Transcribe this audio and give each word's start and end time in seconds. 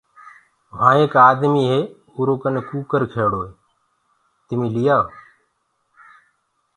وهآن 0.71 0.95
ايڪ 1.01 1.11
آدمي 1.29 1.63
هي 1.71 1.79
ڪي 1.89 1.93
اُرو 2.19 2.33
ڪني 2.41 2.61
ڪٚڪَر 2.71 3.01
کيڙو 3.13 3.39
هي 3.45 3.51
ڪي 3.57 3.65
تمي 4.47 4.67
لِيآئو۔ 4.75 5.05